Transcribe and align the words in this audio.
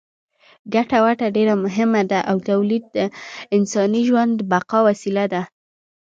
ګټه 0.73 0.97
وټه 1.05 1.27
ډېره 1.35 1.53
مهمه 1.63 2.01
ده 2.11 2.19
او 2.29 2.37
تولید 2.49 2.83
د 2.95 2.97
انساني 3.55 4.01
ژوند 4.09 4.31
د 4.37 4.41
بقا 4.51 4.79
وسیله 4.89 5.25
ده. 5.33 5.41